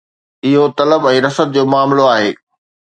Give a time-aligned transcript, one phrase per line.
[0.47, 2.31] اهو طلب ۽ رسد جو معاملو آهي.